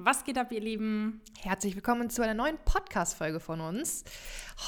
Was 0.00 0.22
geht 0.22 0.38
ab, 0.38 0.52
ihr 0.52 0.60
Lieben? 0.60 1.20
Herzlich 1.40 1.74
willkommen 1.74 2.08
zu 2.08 2.22
einer 2.22 2.32
neuen 2.34 2.56
Podcast-Folge 2.64 3.40
von 3.40 3.60
uns. 3.60 4.04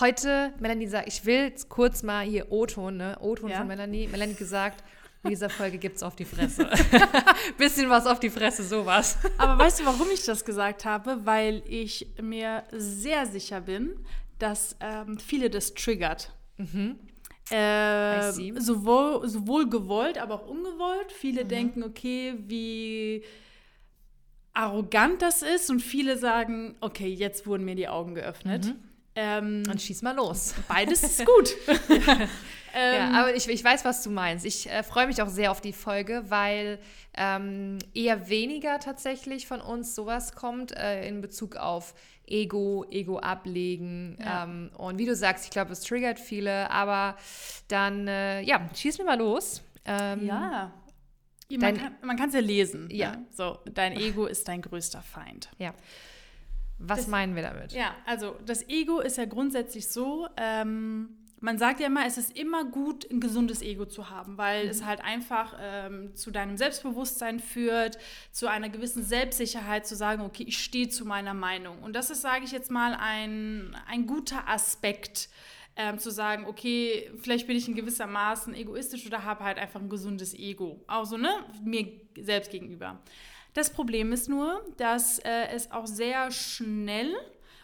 Heute, 0.01 0.53
Melanie 0.59 0.89
sagt, 0.89 1.07
ich 1.07 1.25
will 1.25 1.53
kurz 1.69 2.03
mal 2.03 2.25
hier 2.25 2.51
O-Ton, 2.51 2.97
ne? 2.97 3.17
O-Ton 3.21 3.49
Ja. 3.51 3.59
von 3.59 3.69
Melanie. 3.69 4.09
Melanie 4.09 4.35
gesagt, 4.35 4.83
in 5.23 5.31
dieser 5.31 5.49
Folge 5.49 5.79
gibt's 5.79 6.03
auf 6.03 6.17
die 6.17 6.25
Fresse. 6.25 6.69
Bisschen 7.59 7.89
was 7.89 8.07
auf 8.09 8.19
die 8.19 8.29
Fresse, 8.31 8.65
sowas. 8.65 9.19
Aber 9.39 9.57
weißt 9.57 9.79
du, 9.81 9.85
warum 9.85 10.09
ich 10.13 10.25
das 10.25 10.45
gesagt 10.45 10.85
habe? 10.85 11.25
Weil 11.25 11.63
ich 11.65 12.09
mir 12.21 12.65
sehr 12.73 13.25
sicher 13.27 13.61
bin, 13.61 14.05
dass 14.41 14.75
ähm, 14.81 15.17
viele 15.21 15.49
das 15.49 15.75
triggert. 15.75 16.33
I 16.59 16.97
Äh, 17.55 18.33
sowohl, 18.61 19.29
sowohl 19.29 19.71
gewollt, 19.71 20.19
aber 20.19 20.35
auch 20.35 20.49
ungewollt. 20.49 21.13
Viele 21.13 21.45
denken, 21.45 21.85
okay, 21.85 22.35
wie 22.49 23.23
arrogant 24.61 25.23
das 25.23 25.43
ist 25.43 25.71
und 25.71 25.81
viele 25.81 26.17
sagen, 26.19 26.75
okay, 26.81 27.09
jetzt 27.09 27.47
wurden 27.47 27.65
mir 27.65 27.75
die 27.75 27.89
Augen 27.89 28.15
geöffnet. 28.15 28.75
Ähm, 29.17 29.65
Dann 29.65 29.79
schieß 29.79 30.03
mal 30.03 30.15
los. 30.15 30.55
beides 30.69 31.03
ist 31.03 31.27
gut. 31.37 31.55
ja, 32.75 33.11
aber 33.13 33.35
ich, 33.35 33.49
ich 33.49 33.63
weiß, 33.65 33.85
was 33.85 34.03
du 34.03 34.11
meinst. 34.11 34.45
Ich 34.47 34.71
äh, 34.71 34.83
freue 34.83 35.07
mich 35.07 35.21
auch 35.23 35.29
sehr 35.29 35.51
auf 35.51 35.61
die 35.61 35.73
Folge, 35.73 36.25
weil 36.29 36.79
ähm, 37.17 37.79
eher 37.95 38.29
weniger 38.29 38.79
tatsächlich 38.79 39.47
von 39.47 39.61
uns 39.61 39.95
sowas 39.95 40.35
kommt 40.35 40.77
äh, 40.77 41.07
in 41.09 41.21
Bezug 41.21 41.57
auf 41.57 41.95
Ego, 42.27 42.85
Ego 42.91 43.19
ablegen. 43.19 44.17
Ja. 44.21 44.45
Ähm, 44.45 44.71
und 44.77 44.99
wie 44.99 45.07
du 45.07 45.17
sagst, 45.17 45.45
ich 45.45 45.51
glaube, 45.51 45.73
es 45.73 45.81
triggert 45.81 46.21
viele, 46.21 46.71
aber 46.71 47.17
dann, 47.67 48.07
äh, 48.07 48.43
ja, 48.43 48.61
schieß 48.75 48.99
mir 48.99 49.05
mal 49.05 49.19
los. 49.19 49.63
Ähm, 49.85 50.25
Ja. 50.27 50.73
Man 51.59 51.61
Dein- 51.61 51.77
kann 51.79 51.95
man 52.03 52.17
kann 52.17 52.29
es 52.29 52.35
ja 52.35 52.41
lesen. 52.41 52.89
Ja. 52.91 53.13
Ne? 53.17 53.27
So, 53.31 53.59
dein 53.73 53.93
Ego 53.93 54.27
ist 54.27 54.47
dein 54.49 54.63
größter 54.63 55.03
Feind. 55.03 55.49
ja. 55.59 55.75
Was 56.83 57.01
Das- 57.01 57.09
meinen 57.09 57.35
wir 57.37 57.43
damit? 57.43 57.73
Ja, 57.73 57.95
also 58.07 58.37
das 58.47 58.67
Ego 58.71 59.01
ist 59.01 59.19
ja 59.19 59.27
grundsätzlich 59.27 59.89
so, 59.89 60.29
ähm, 60.39 61.11
man 61.39 61.59
sagt 61.59 61.81
ja 61.81 61.87
immer, 61.87 62.07
es 62.07 62.17
ist 62.17 62.39
immer 62.39 62.65
gut, 62.65 63.11
ein 63.11 63.21
gesundes 63.21 63.61
Ego 63.63 63.85
zu 63.87 64.09
haben, 64.09 64.39
weil 64.39 64.67
es 64.69 64.85
halt 64.85 65.03
einfach 65.03 65.57
ähm, 65.61 66.15
zu 66.17 66.31
deinem 66.31 66.57
Selbstbewusstsein 66.57 67.39
führt, 67.41 67.99
zu 68.33 68.47
einer 68.47 68.69
gewissen 68.71 69.03
Selbstsicherheit 69.05 69.87
zu 69.87 69.95
sagen, 69.95 70.23
okay, 70.23 70.45
ich 70.47 70.59
stehe 70.63 70.89
zu 70.89 71.05
meiner 71.05 71.35
Meinung. 71.35 71.83
Und 71.83 71.95
das 71.95 72.09
ist, 72.11 72.23
sage 72.23 72.45
ich 72.45 72.53
jetzt 72.53 72.71
mal, 72.71 72.95
ein, 72.99 73.77
ein 73.87 74.07
guter 74.07 74.49
Aspekt. 74.49 75.29
Ähm, 75.83 75.99
zu 75.99 76.11
sagen, 76.11 76.45
okay, 76.45 77.11
vielleicht 77.23 77.47
bin 77.47 77.57
ich 77.57 77.67
in 77.67 77.75
gewissermaßen 77.75 78.55
egoistisch 78.55 79.07
oder 79.07 79.25
habe 79.25 79.45
halt 79.45 79.57
einfach 79.57 79.81
ein 79.81 79.89
gesundes 79.89 80.35
Ego. 80.35 80.85
Auch 80.87 81.07
so, 81.07 81.17
ne, 81.17 81.31
mir 81.65 81.91
selbst 82.19 82.51
gegenüber. 82.51 83.01
Das 83.55 83.73
Problem 83.73 84.13
ist 84.13 84.29
nur, 84.29 84.63
dass 84.77 85.21
äh, 85.21 85.47
es 85.55 85.73
auch 85.73 85.87
sehr 85.87 86.31
schnell 86.33 87.15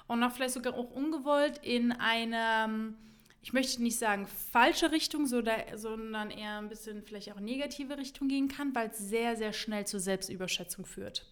und 0.07 0.23
auch 0.23 0.33
vielleicht 0.33 0.55
sogar 0.55 0.73
auch 0.77 0.91
ungewollt 0.93 1.59
in 1.59 1.93
eine, 1.93 2.95
ich 3.43 3.53
möchte 3.53 3.83
nicht 3.83 3.99
sagen 3.99 4.27
falsche 4.51 4.93
Richtung, 4.93 5.27
sondern 5.27 6.31
eher 6.31 6.57
ein 6.57 6.71
bisschen 6.71 7.03
vielleicht 7.03 7.31
auch 7.33 7.41
negative 7.41 7.99
Richtung 7.99 8.29
gehen 8.29 8.49
kann, 8.49 8.75
weil 8.75 8.89
es 8.89 8.99
sehr, 8.99 9.37
sehr 9.37 9.53
schnell 9.53 9.87
zur 9.87 10.01
Selbstüberschätzung 10.01 10.87
führt. 10.87 11.27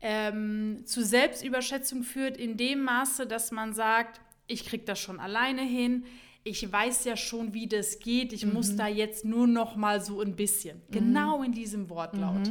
Ähm, 0.00 0.82
zu 0.84 1.04
Selbstüberschätzung 1.04 2.02
führt 2.02 2.36
in 2.36 2.56
dem 2.56 2.82
Maße, 2.82 3.28
dass 3.28 3.52
man 3.52 3.72
sagt, 3.72 4.20
ich 4.46 4.66
kriege 4.66 4.84
das 4.84 4.98
schon 4.98 5.20
alleine 5.20 5.62
hin. 5.62 6.04
Ich 6.44 6.70
weiß 6.70 7.04
ja 7.04 7.16
schon, 7.16 7.54
wie 7.54 7.68
das 7.68 8.00
geht. 8.00 8.32
Ich 8.32 8.44
muss 8.46 8.74
da 8.76 8.88
jetzt 8.88 9.24
nur 9.24 9.46
noch 9.46 9.76
mal 9.76 10.00
so 10.00 10.20
ein 10.20 10.34
bisschen. 10.34 10.82
Genau 10.90 11.42
in 11.42 11.52
diesem 11.52 11.88
Wortlaut. 11.88 12.50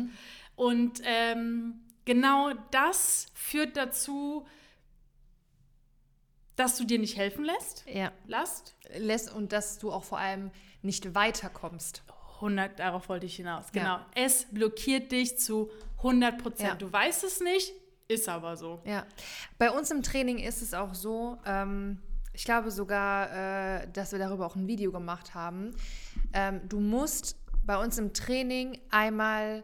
Und 0.56 1.02
ähm, 1.04 1.82
genau 2.06 2.52
das 2.72 3.28
führt 3.34 3.76
dazu, 3.76 4.46
dass 6.56 6.78
du 6.78 6.86
dir 6.86 7.00
nicht 7.00 7.18
helfen 7.18 7.44
lässt. 7.44 7.84
Ja. 7.92 8.12
Lasst. 8.28 8.76
Lässt 8.98 9.34
und 9.34 9.52
dass 9.52 9.80
du 9.80 9.92
auch 9.92 10.04
vor 10.04 10.20
allem 10.20 10.52
nicht 10.82 11.16
weiterkommst. 11.16 12.04
100, 12.36 12.80
darauf 12.80 13.10
wollte 13.10 13.26
ich 13.26 13.36
hinaus. 13.36 13.66
Ja. 13.74 13.82
Genau. 13.82 14.00
Es 14.16 14.46
blockiert 14.52 15.12
dich 15.12 15.38
zu 15.38 15.70
100 15.98 16.42
Prozent. 16.42 16.70
Ja. 16.70 16.76
Du 16.76 16.92
weißt 16.92 17.24
es 17.24 17.40
nicht, 17.40 17.74
ist 18.14 18.28
aber 18.30 18.56
so. 18.58 18.82
Ja, 18.86 19.06
bei 19.58 19.72
uns 19.72 19.90
im 19.92 20.04
Training 20.04 20.38
ist 20.40 20.62
es 20.62 20.74
auch 20.74 20.94
so, 20.94 21.38
ähm, 21.46 22.00
ich 22.34 22.46
glaube 22.46 22.72
sogar, 22.72 23.82
äh, 23.82 23.88
dass 23.92 24.12
wir 24.12 24.20
darüber 24.20 24.46
auch 24.46 24.56
ein 24.56 24.68
Video 24.68 24.92
gemacht 24.92 25.34
haben. 25.34 25.72
Ähm, 26.34 26.62
du 26.68 26.80
musst 26.80 27.38
bei 27.66 27.78
uns 27.78 27.98
im 27.98 28.14
Training 28.14 28.80
einmal 28.90 29.64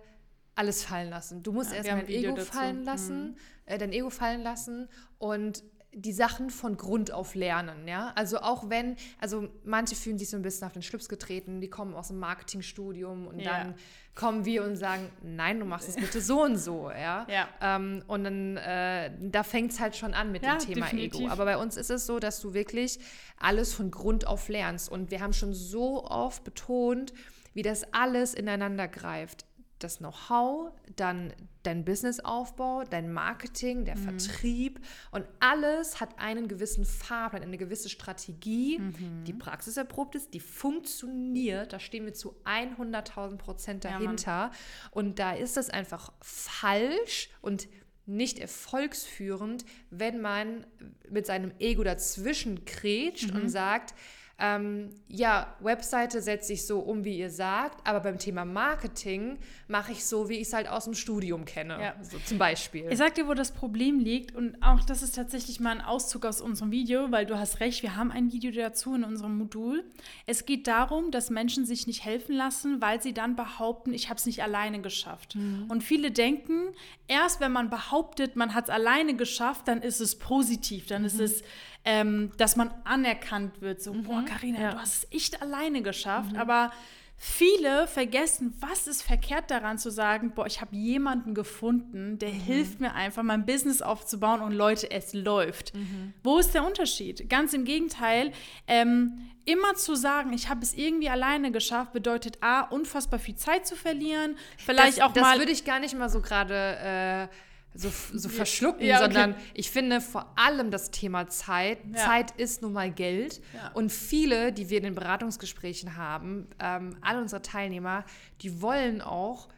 alles 0.55 0.83
fallen 0.83 1.09
lassen. 1.09 1.43
Du 1.43 1.51
musst 1.51 1.71
Ja, 1.71 1.77
erstmal 1.77 2.01
dein 2.01 2.09
Ego 2.09 2.35
dazu. 2.35 2.51
fallen 2.51 2.83
lassen, 2.83 3.37
äh, 3.65 3.77
dein 3.77 3.91
Ego 3.93 4.09
fallen 4.09 4.41
lassen 4.41 4.89
und 5.17 5.63
die 5.99 6.13
Sachen 6.13 6.51
von 6.51 6.77
Grund 6.77 7.11
auf 7.11 7.33
lernen, 7.33 7.87
ja. 7.87 8.11
Also 8.15 8.37
auch 8.37 8.69
wenn, 8.69 8.95
also 9.19 9.47
manche 9.63 9.95
fühlen 9.95 10.19
sich 10.19 10.29
so 10.29 10.37
ein 10.37 10.43
bisschen 10.43 10.67
auf 10.67 10.73
den 10.73 10.83
Schlips 10.83 11.09
getreten, 11.09 11.59
die 11.59 11.69
kommen 11.69 11.95
aus 11.95 12.09
dem 12.09 12.19
Marketingstudium 12.19 13.25
und 13.25 13.39
Ja. 13.39 13.51
dann 13.63 13.75
kommen 14.13 14.45
wir 14.45 14.63
und 14.63 14.75
sagen, 14.75 15.09
nein, 15.23 15.59
du 15.59 15.65
machst 15.65 15.89
es 15.89 15.95
bitte 15.95 16.21
so 16.21 16.43
und 16.43 16.57
so, 16.57 16.91
ja. 16.91 17.25
Ja. 17.29 17.47
Ähm, 17.61 18.03
und 18.07 18.23
dann, 18.25 18.57
äh, 18.57 19.11
da 19.21 19.41
fängt 19.43 19.71
es 19.71 19.79
halt 19.79 19.95
schon 19.95 20.13
an 20.13 20.31
mit 20.31 20.43
Ja, 20.43 20.57
dem 20.57 20.59
Thema 20.73 20.85
definitiv. 20.85 21.21
Ego. 21.21 21.31
Aber 21.31 21.45
bei 21.45 21.57
uns 21.57 21.77
ist 21.77 21.89
es 21.89 22.05
so, 22.05 22.19
dass 22.19 22.39
du 22.41 22.53
wirklich 22.53 22.99
alles 23.39 23.73
von 23.73 23.89
Grund 23.89 24.27
auf 24.27 24.49
lernst. 24.49 24.89
Und 24.91 25.09
wir 25.09 25.21
haben 25.21 25.33
schon 25.33 25.53
so 25.53 26.03
oft 26.05 26.43
betont, 26.43 27.11
wie 27.55 27.63
das 27.63 27.91
alles 27.91 28.35
ineinander 28.35 28.87
greift. 28.87 29.45
Das 29.79 29.99
Know-how, 29.99 30.71
dann 30.95 31.33
dein 31.63 31.85
Businessaufbau, 31.85 32.83
dein 32.83 33.11
Marketing, 33.13 33.85
der 33.85 33.95
Mhm. 33.97 34.19
Vertrieb 34.19 34.79
und 35.11 35.25
alles 35.39 35.99
hat 36.01 36.17
einen 36.19 36.47
gewissen 36.47 36.83
Fahrplan, 36.85 37.43
eine 37.43 37.57
gewisse 37.57 37.89
Strategie, 37.89 38.79
Mhm. 38.79 39.23
die 39.25 39.33
praxiserprobt 39.33 40.15
ist, 40.15 40.33
die 40.33 40.39
funktioniert. 40.39 41.73
Da 41.73 41.79
stehen 41.79 42.05
wir 42.05 42.13
zu 42.13 42.35
100.000 42.43 43.37
Prozent 43.37 43.83
Ja, 43.83 43.91
dahinter. 43.91 44.51
und 44.91 45.19
da 45.19 45.33
ist 45.33 45.57
es 45.57 45.69
einfach 45.69 46.11
falsch 46.21 47.29
und 47.41 47.67
nicht 48.05 48.39
erfolgsführend, 48.39 49.65
wenn 49.89 50.21
man 50.21 50.65
mit 51.09 51.25
seinem 51.25 51.51
Ego 51.59 51.83
dazwischen 51.83 52.63
krätscht 52.65 53.33
Mhm. 53.33 53.41
und 53.41 53.49
sagt, 53.49 53.93
ähm, 54.39 54.89
ja, 55.07 55.55
Webseite 55.61 56.21
setze 56.21 56.53
ich 56.53 56.67
so 56.67 56.79
um, 56.79 57.03
wie 57.03 57.17
ihr 57.17 57.31
sagt, 57.31 57.85
aber 57.87 58.01
beim 58.01 58.19
Thema 58.19 58.45
Marketing 58.45 59.39
mache 59.67 59.93
ich 59.93 60.05
so, 60.05 60.29
wie 60.29 60.35
ich 60.35 60.47
es 60.47 60.53
halt 60.53 60.67
aus 60.67 60.83
dem 60.83 60.93
Studium 60.93 61.43
kenne. 61.45 61.81
Ja. 61.81 61.95
So 62.03 62.19
zum 62.19 62.37
Beispiel. 62.37 62.87
Ich 62.91 62.99
sag 62.99 63.15
dir, 63.15 63.27
wo 63.27 63.33
das 63.33 63.51
Problem 63.51 63.99
liegt 63.99 64.35
und 64.35 64.61
auch 64.61 64.83
das 64.83 65.01
ist 65.01 65.15
tatsächlich 65.15 65.59
mal 65.59 65.71
ein 65.71 65.81
Auszug 65.81 66.25
aus 66.25 66.39
unserem 66.39 66.69
Video, 66.69 67.11
weil 67.11 67.25
du 67.25 67.39
hast 67.39 67.61
recht, 67.61 67.81
wir 67.81 67.95
haben 67.95 68.11
ein 68.11 68.31
Video 68.31 68.51
dazu 68.51 68.93
in 68.93 69.03
unserem 69.03 69.39
Modul. 69.39 69.83
Es 70.27 70.45
geht 70.45 70.67
darum, 70.67 71.09
dass 71.09 71.31
Menschen 71.31 71.65
sich 71.65 71.87
nicht 71.87 72.05
helfen 72.05 72.35
lassen, 72.35 72.79
weil 72.79 73.01
sie 73.01 73.13
dann 73.13 73.35
behaupten, 73.35 73.91
ich 73.91 74.09
habe 74.09 74.19
es 74.19 74.27
nicht 74.27 74.43
alleine 74.43 74.81
geschafft. 74.81 75.35
Und 75.67 75.83
viele 75.83 76.11
denken, 76.11 76.75
erst 77.07 77.39
wenn 77.39 77.51
man 77.51 77.71
behauptet, 77.71 78.35
man 78.35 78.53
hat 78.53 78.65
es 78.65 78.69
alleine 78.69 79.15
geschafft, 79.15 79.67
dann 79.67 79.81
ist 79.81 79.99
es 79.99 80.15
positiv, 80.19 80.85
dann 80.85 81.05
ist 81.05 81.19
es, 81.19 81.43
ähm, 81.87 82.31
dass 82.37 82.57
man 82.57 82.69
anerkannt 82.83 83.61
wird. 83.61 83.81
So, 83.81 83.93
boah, 83.93 84.23
Carina, 84.25 84.59
Ja. 84.59 84.71
du 84.71 84.79
hast 84.79 85.05
es 85.05 85.11
echt 85.11 85.41
alleine 85.41 85.81
geschafft, 85.81 86.35
aber 86.37 86.71
Viele 87.19 87.87
vergessen, 87.87 88.53
was 88.59 88.85
ist 88.85 89.01
verkehrt 89.01 89.49
daran 89.49 89.79
zu 89.79 89.89
sagen, 89.89 90.33
boah, 90.35 90.45
ich 90.45 90.61
habe 90.61 90.75
jemanden 90.75 91.33
gefunden, 91.33 92.19
der 92.19 92.29
hilft 92.29 92.79
mir 92.79 92.93
einfach, 92.93 93.23
mein 93.23 93.43
Business 93.43 93.81
aufzubauen 93.81 94.39
und 94.41 94.51
Leute, 94.51 94.91
es 94.91 95.13
läuft. 95.13 95.73
Wo 96.21 96.37
ist 96.37 96.53
der 96.53 96.63
Unterschied? 96.63 97.27
Ganz 97.27 97.55
im 97.55 97.65
Gegenteil, 97.65 98.31
ähm, 98.67 99.17
immer 99.45 99.73
zu 99.73 99.95
sagen, 99.95 100.31
ich 100.31 100.47
habe 100.47 100.61
es 100.61 100.75
irgendwie 100.75 101.09
alleine 101.09 101.51
geschafft, 101.51 101.91
bedeutet 101.91 102.37
A, 102.41 102.61
unfassbar 102.61 103.17
viel 103.17 103.35
Zeit 103.35 103.65
zu 103.65 103.75
verlieren, 103.75 104.37
vielleicht 104.57 104.99
das, 104.99 105.03
auch 105.03 105.13
das 105.13 105.23
mal... 105.23 105.39
würde 105.39 105.51
ich 105.51 105.65
gar 105.65 105.79
nicht 105.79 105.97
mal 105.97 106.09
so 106.09 106.21
gerade 106.21 107.29
äh, 107.31 107.35
so, 107.73 107.91
so 108.13 108.29
verschlucken, 108.29 108.85
Ja, 108.85 108.97
okay. 108.97 109.05
sondern 109.05 109.35
ich 109.53 109.69
finde 109.69 110.01
vor 110.01 110.33
allem 110.35 110.71
das 110.71 110.89
Thema 110.89 111.27
Zeit. 111.27 111.79
Ja. 111.93 112.05
Zeit 112.05 112.31
ist 112.31 112.61
nun 112.61 112.73
mal 112.73 112.91
Geld. 112.91 113.41
Ja. 113.53 113.71
Und 113.73 113.91
viele, 113.91 114.51
die 114.51 114.69
wir 114.69 114.77
in 114.77 114.83
den 114.83 114.95
Beratungsgesprächen 114.95 115.95
haben, 115.95 116.47
ähm, 116.59 116.97
alle 117.01 117.21
unsere 117.21 117.41
Teilnehmer, 117.41 118.03
die 118.41 118.61
wollen 118.61 119.01
auch 119.01 119.49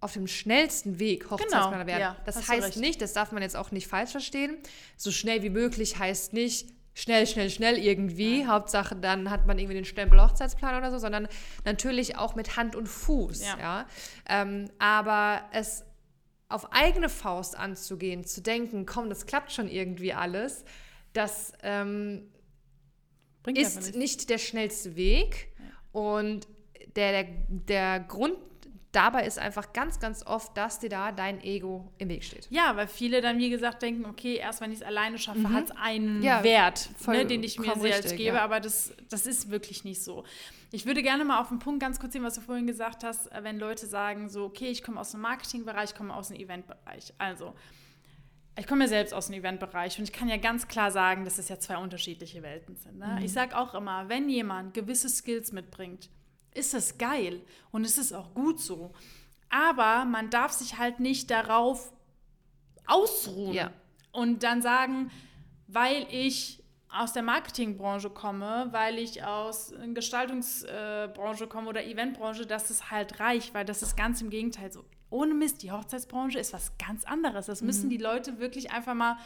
auf 0.00 0.12
dem 0.12 0.26
schnellsten 0.28 0.98
Weg 0.98 1.30
Hochzeitsplaner 1.30 1.86
werden. 1.86 2.00
ja, 2.00 2.16
das 2.24 2.48
heißt 2.48 2.76
nicht, 2.76 3.00
das 3.00 3.14
darf 3.14 3.32
man 3.32 3.42
jetzt 3.42 3.56
auch 3.56 3.72
nicht 3.72 3.88
falsch 3.88 4.12
verstehen, 4.12 4.56
so 4.96 5.10
schnell 5.10 5.42
wie 5.42 5.50
möglich 5.50 5.98
heißt 5.98 6.34
nicht 6.34 6.68
schnell, 6.94 7.26
schnell, 7.26 7.50
schnell 7.50 7.78
irgendwie. 7.78 8.46
Hauptsache, 8.46 8.94
dann 8.96 9.30
hat 9.30 9.46
man 9.46 9.58
irgendwie 9.58 9.74
den 9.74 9.84
Stempel 9.84 10.20
Hochzeitsplan 10.20 10.76
oder 10.76 10.90
so, 10.90 10.98
sondern 10.98 11.28
natürlich 11.64 12.16
auch 12.16 12.34
mit 12.34 12.56
Hand 12.56 12.76
und 12.76 12.86
Fuß. 12.88 13.42
Ja. 13.42 13.58
Ja. 13.58 13.86
Ähm, 14.28 14.70
aber 14.78 15.42
es 15.52 15.84
auf 16.48 16.72
eigene 16.72 17.08
Faust 17.08 17.58
anzugehen, 17.58 18.24
zu 18.24 18.40
denken, 18.40 18.86
komm, 18.86 19.08
das 19.08 19.26
klappt 19.26 19.52
schon 19.52 19.68
irgendwie 19.68 20.12
alles, 20.12 20.64
das 21.12 21.52
ähm, 21.62 22.30
ist 23.46 23.94
nicht 23.94 24.30
der 24.30 24.38
schnellste 24.38 24.96
Weg. 24.96 25.48
Und 25.92 26.46
der, 26.96 27.24
der, 27.24 27.32
der 27.48 28.00
Grund 28.00 28.36
dabei 28.92 29.26
ist 29.26 29.38
einfach 29.38 29.72
ganz, 29.72 30.00
ganz 30.00 30.24
oft, 30.24 30.56
dass 30.56 30.78
dir 30.78 30.88
da 30.88 31.12
dein 31.12 31.42
Ego 31.42 31.92
im 31.98 32.08
Weg 32.08 32.24
steht. 32.24 32.46
Ja, 32.50 32.76
weil 32.76 32.88
viele 32.88 33.20
dann, 33.20 33.38
wie 33.38 33.50
gesagt, 33.50 33.82
denken, 33.82 34.06
okay, 34.06 34.36
erst 34.36 34.60
wenn 34.60 34.72
ich 34.72 34.78
es 34.78 34.82
alleine 34.82 35.18
schaffe, 35.18 35.50
hat 35.50 35.66
es 35.66 35.70
einen 35.72 36.22
ja, 36.22 36.42
Wert, 36.42 36.88
ne, 37.06 37.26
den 37.26 37.42
ich 37.42 37.58
mir 37.58 37.74
selbst 37.76 38.04
richtig, 38.04 38.16
gebe. 38.16 38.36
Ja. 38.36 38.42
Aber 38.42 38.60
das, 38.60 38.92
das 39.08 39.26
ist 39.26 39.50
wirklich 39.50 39.84
nicht 39.84 40.02
so. 40.02 40.24
Ich 40.70 40.84
würde 40.84 41.02
gerne 41.02 41.24
mal 41.24 41.40
auf 41.40 41.48
den 41.48 41.58
Punkt 41.58 41.80
ganz 41.80 41.98
kurz 41.98 42.12
sehen, 42.12 42.22
was 42.22 42.34
du 42.34 42.40
vorhin 42.42 42.66
gesagt 42.66 43.02
hast, 43.02 43.30
wenn 43.42 43.58
Leute 43.58 43.86
sagen, 43.86 44.28
so, 44.28 44.44
okay, 44.44 44.68
ich 44.68 44.82
komme 44.82 45.00
aus 45.00 45.12
dem 45.12 45.20
Marketingbereich, 45.20 45.90
ich 45.90 45.96
komme 45.96 46.14
aus 46.14 46.28
dem 46.28 46.36
Eventbereich. 46.36 47.14
Also, 47.16 47.54
ich 48.58 48.66
komme 48.66 48.84
ja 48.84 48.88
selbst 48.88 49.14
aus 49.14 49.26
dem 49.26 49.36
Eventbereich 49.36 49.98
und 49.98 50.04
ich 50.04 50.12
kann 50.12 50.28
ja 50.28 50.36
ganz 50.36 50.68
klar 50.68 50.90
sagen, 50.90 51.24
dass 51.24 51.38
es 51.38 51.48
ja 51.48 51.58
zwei 51.58 51.78
unterschiedliche 51.78 52.42
Welten 52.42 52.76
sind. 52.76 52.98
Ne? 52.98 53.16
Mhm. 53.18 53.24
Ich 53.24 53.32
sage 53.32 53.56
auch 53.56 53.74
immer, 53.74 54.08
wenn 54.08 54.28
jemand 54.28 54.74
gewisse 54.74 55.08
Skills 55.08 55.52
mitbringt, 55.52 56.10
ist 56.54 56.74
das 56.74 56.98
geil 56.98 57.40
und 57.70 57.84
es 57.84 57.96
ist 57.96 58.12
auch 58.12 58.34
gut 58.34 58.60
so. 58.60 58.92
Aber 59.48 60.04
man 60.04 60.28
darf 60.28 60.52
sich 60.52 60.76
halt 60.76 61.00
nicht 61.00 61.30
darauf 61.30 61.92
ausruhen 62.86 63.54
ja. 63.54 63.70
und 64.12 64.42
dann 64.42 64.60
sagen, 64.60 65.10
weil 65.68 66.06
ich 66.10 66.57
aus 66.90 67.12
der 67.12 67.22
Marketingbranche 67.22 68.10
komme, 68.10 68.68
weil 68.70 68.98
ich 68.98 69.22
aus 69.22 69.68
der 69.68 69.88
Gestaltungsbranche 69.88 71.46
komme 71.46 71.68
oder 71.68 71.84
Eventbranche, 71.84 72.46
dass 72.46 72.70
es 72.70 72.90
halt 72.90 73.20
reicht, 73.20 73.52
weil 73.54 73.64
das 73.64 73.82
ist 73.82 73.96
ganz 73.96 74.22
im 74.22 74.30
Gegenteil 74.30 74.72
so 74.72 74.84
ohne 75.10 75.34
Mist, 75.34 75.62
die 75.62 75.72
Hochzeitsbranche 75.72 76.38
ist 76.38 76.52
was 76.52 76.76
ganz 76.78 77.04
anderes. 77.04 77.46
Das 77.46 77.62
müssen 77.62 77.86
mhm. 77.86 77.90
die 77.90 77.98
Leute 77.98 78.38
wirklich 78.38 78.70
einfach 78.70 78.94
mal 78.94 79.16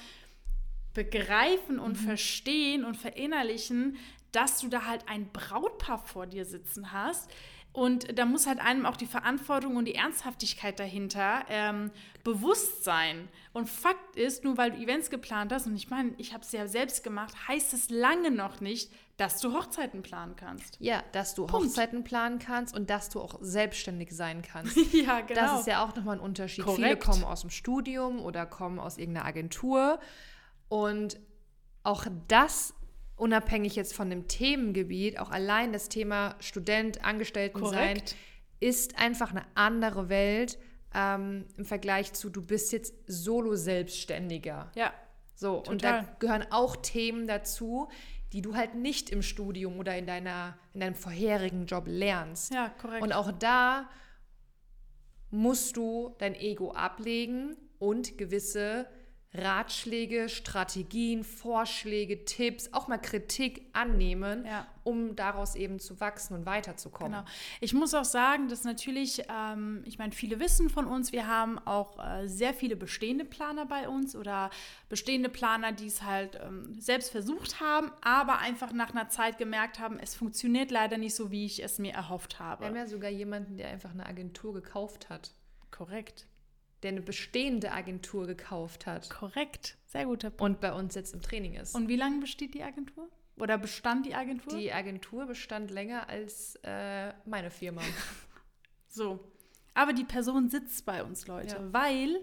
begreifen 0.94 1.78
und 1.78 2.00
mhm. 2.00 2.04
verstehen 2.04 2.84
und 2.84 2.96
verinnerlichen, 2.96 3.96
dass 4.30 4.58
du 4.58 4.68
da 4.68 4.86
halt 4.86 5.08
ein 5.08 5.30
Brautpaar 5.32 5.98
vor 5.98 6.26
dir 6.26 6.44
sitzen 6.44 6.92
hast. 6.92 7.30
Und 7.72 8.18
da 8.18 8.26
muss 8.26 8.46
halt 8.46 8.60
einem 8.60 8.84
auch 8.84 8.96
die 8.96 9.06
Verantwortung 9.06 9.76
und 9.76 9.86
die 9.86 9.94
Ernsthaftigkeit 9.94 10.78
dahinter 10.78 11.44
ähm, 11.48 11.90
bewusst 12.22 12.84
sein. 12.84 13.28
Und 13.54 13.68
Fakt 13.68 14.16
ist, 14.16 14.44
nur 14.44 14.58
weil 14.58 14.72
du 14.72 14.76
Events 14.78 15.08
geplant 15.08 15.52
hast, 15.52 15.66
und 15.66 15.74
ich 15.74 15.88
meine, 15.88 16.12
ich 16.18 16.34
habe 16.34 16.44
es 16.44 16.52
ja 16.52 16.66
selbst 16.66 17.02
gemacht, 17.02 17.34
heißt 17.48 17.72
es 17.72 17.88
lange 17.88 18.30
noch 18.30 18.60
nicht, 18.60 18.92
dass 19.16 19.40
du 19.40 19.54
Hochzeiten 19.54 20.02
planen 20.02 20.36
kannst. 20.36 20.76
Ja, 20.80 21.02
dass 21.12 21.34
du 21.34 21.46
Punkt. 21.46 21.66
Hochzeiten 21.66 22.04
planen 22.04 22.38
kannst 22.38 22.76
und 22.76 22.90
dass 22.90 23.08
du 23.08 23.20
auch 23.20 23.38
selbstständig 23.40 24.10
sein 24.14 24.42
kannst. 24.42 24.76
ja, 24.92 25.20
genau. 25.20 25.40
Das 25.40 25.60
ist 25.60 25.66
ja 25.66 25.82
auch 25.82 25.94
nochmal 25.94 26.16
ein 26.16 26.20
Unterschied. 26.20 26.64
Korrekt. 26.64 26.82
Viele 26.82 26.96
kommen 26.96 27.24
aus 27.24 27.40
dem 27.40 27.50
Studium 27.50 28.20
oder 28.20 28.44
kommen 28.44 28.78
aus 28.78 28.98
irgendeiner 28.98 29.26
Agentur. 29.26 29.98
Und 30.68 31.18
auch 31.84 32.06
das, 32.28 32.74
unabhängig 33.22 33.76
jetzt 33.76 33.94
von 33.94 34.10
dem 34.10 34.26
Themengebiet, 34.26 35.20
auch 35.20 35.30
allein 35.30 35.72
das 35.72 35.88
Thema 35.88 36.34
Student, 36.40 37.04
Angestellten 37.04 37.64
sein, 37.64 38.02
ist 38.58 38.98
einfach 38.98 39.30
eine 39.30 39.44
andere 39.54 40.08
Welt 40.08 40.58
ähm, 40.92 41.46
im 41.56 41.64
Vergleich 41.64 42.12
zu, 42.14 42.30
du 42.30 42.44
bist 42.44 42.72
jetzt 42.72 42.94
Solo-Selbstständiger. 43.06 44.72
Ja. 44.74 44.92
So, 45.36 45.58
Total. 45.58 45.72
und 45.72 45.84
da 45.84 46.16
gehören 46.18 46.46
auch 46.50 46.74
Themen 46.74 47.28
dazu, 47.28 47.88
die 48.32 48.42
du 48.42 48.56
halt 48.56 48.74
nicht 48.74 49.08
im 49.10 49.22
Studium 49.22 49.78
oder 49.78 49.96
in, 49.96 50.06
deiner, 50.06 50.58
in 50.74 50.80
deinem 50.80 50.96
vorherigen 50.96 51.66
Job 51.66 51.84
lernst. 51.86 52.52
Ja, 52.52 52.70
korrekt. 52.70 53.04
Und 53.04 53.12
auch 53.12 53.30
da 53.30 53.88
musst 55.30 55.76
du 55.76 56.16
dein 56.18 56.34
Ego 56.34 56.72
ablegen 56.72 57.56
und 57.78 58.18
gewisse 58.18 58.86
Ratschläge, 59.34 60.28
Strategien, 60.28 61.24
Vorschläge, 61.24 62.26
Tipps, 62.26 62.72
auch 62.74 62.86
mal 62.86 62.98
Kritik 62.98 63.66
annehmen, 63.72 64.44
ja. 64.44 64.66
um 64.84 65.16
daraus 65.16 65.54
eben 65.54 65.78
zu 65.78 66.00
wachsen 66.00 66.34
und 66.34 66.44
weiterzukommen. 66.44 67.20
Genau. 67.20 67.24
Ich 67.60 67.72
muss 67.72 67.94
auch 67.94 68.04
sagen, 68.04 68.48
dass 68.48 68.64
natürlich, 68.64 69.24
ähm, 69.30 69.82
ich 69.86 69.98
meine, 69.98 70.12
viele 70.12 70.38
wissen 70.38 70.68
von 70.68 70.86
uns, 70.86 71.12
wir 71.12 71.26
haben 71.26 71.58
auch 71.60 71.98
äh, 71.98 72.28
sehr 72.28 72.52
viele 72.52 72.76
bestehende 72.76 73.24
Planer 73.24 73.64
bei 73.64 73.88
uns 73.88 74.14
oder 74.14 74.50
bestehende 74.90 75.30
Planer, 75.30 75.72
die 75.72 75.86
es 75.86 76.02
halt 76.02 76.38
ähm, 76.44 76.78
selbst 76.78 77.10
versucht 77.10 77.58
haben, 77.60 77.90
aber 78.02 78.38
einfach 78.38 78.72
nach 78.72 78.90
einer 78.90 79.08
Zeit 79.08 79.38
gemerkt 79.38 79.78
haben, 79.78 79.98
es 79.98 80.14
funktioniert 80.14 80.70
leider 80.70 80.98
nicht 80.98 81.14
so, 81.14 81.30
wie 81.30 81.46
ich 81.46 81.64
es 81.64 81.78
mir 81.78 81.94
erhofft 81.94 82.38
habe. 82.38 82.60
Wir 82.60 82.68
haben 82.68 82.76
ja 82.76 82.86
sogar 82.86 83.10
jemanden, 83.10 83.56
der 83.56 83.68
einfach 83.68 83.92
eine 83.92 84.04
Agentur 84.04 84.52
gekauft 84.52 85.08
hat. 85.08 85.30
Korrekt 85.70 86.26
der 86.82 86.90
eine 86.90 87.02
bestehende 87.02 87.72
Agentur 87.72 88.26
gekauft 88.26 88.86
hat. 88.86 89.08
Korrekt, 89.10 89.76
sehr 89.86 90.06
guter 90.06 90.30
Punkt. 90.30 90.42
Und 90.42 90.60
bei 90.60 90.72
uns 90.72 90.94
jetzt 90.94 91.14
im 91.14 91.22
Training 91.22 91.54
ist. 91.54 91.74
Und 91.74 91.88
wie 91.88 91.96
lange 91.96 92.20
besteht 92.20 92.54
die 92.54 92.62
Agentur? 92.62 93.08
Oder 93.36 93.58
bestand 93.58 94.06
die 94.06 94.14
Agentur? 94.14 94.58
Die 94.58 94.72
Agentur 94.72 95.26
bestand 95.26 95.70
länger 95.70 96.08
als 96.08 96.56
äh, 96.62 97.12
meine 97.24 97.50
Firma. 97.50 97.82
so. 98.88 99.20
Aber 99.74 99.92
die 99.92 100.04
Person 100.04 100.50
sitzt 100.50 100.84
bei 100.84 101.02
uns, 101.02 101.26
Leute, 101.26 101.56
ja. 101.56 101.72
weil, 101.72 102.22